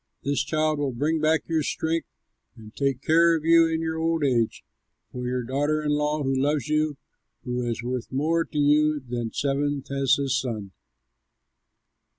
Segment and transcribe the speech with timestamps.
[0.23, 2.07] This child will bring back your strength
[2.55, 4.63] and take care of you in your old age;
[5.11, 6.97] for your daughter in law who loves you,
[7.43, 10.71] who is worth more to you than seven sons, has a son!"